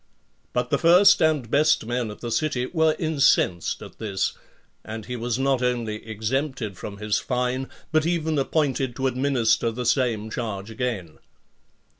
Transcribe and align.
But 0.51 0.71
the 0.71 0.79
first 0.79 1.21
and 1.21 1.47
best 1.51 1.85
men 1.85 2.09
of 2.09 2.21
the 2.21 2.31
city 2.31 2.65
were 2.65 2.95
incensed 2.97 3.83
at 3.83 3.99
this, 3.99 4.33
and 4.83 5.05
he 5.05 5.15
was 5.15 5.37
not 5.37 5.61
only 5.61 6.03
exempted 6.07 6.75
from 6.75 6.97
his 6.97 7.19
fine, 7.19 7.69
but 7.91 8.07
even 8.07 8.39
appointed 8.39 8.95
to 8.95 9.05
administer 9.05 9.69
the 9.69 9.85
same 9.85 10.31
charge 10.31 10.71
again. 10.71 11.19